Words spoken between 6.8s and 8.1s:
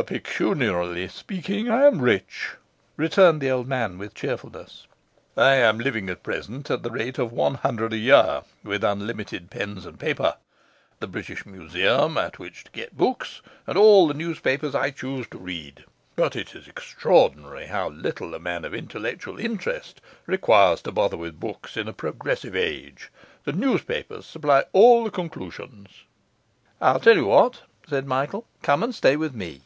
the rate of one hundred a